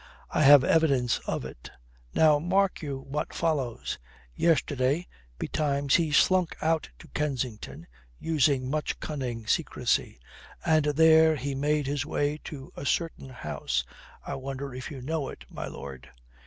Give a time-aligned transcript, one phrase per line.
[0.31, 1.69] I have evidence of it.
[2.15, 3.99] Now mark you what follows.
[4.35, 7.85] Yesterday betimes he slunk out to Kensington,
[8.17, 10.19] using much cunning secrecy.
[10.65, 13.83] And there he made his way to a certain house
[14.25, 16.09] I wonder if you know it, my lord?